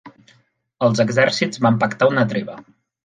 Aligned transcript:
Els 0.87 1.03
exèrcits 1.05 1.61
van 1.67 1.77
pactar 1.85 2.09
una 2.15 2.25
treva. 2.33 2.57